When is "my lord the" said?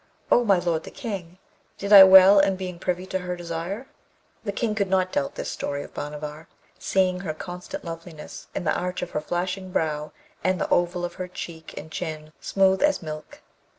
0.43-0.89